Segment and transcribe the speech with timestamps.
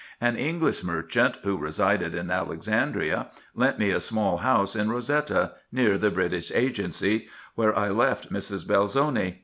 [0.19, 5.95] An English merchant, who resided in Alexandria, lent me a small house in Rosetta, near
[5.95, 8.65] the British agency, where I left Mrs.
[8.67, 9.37] Belzoni.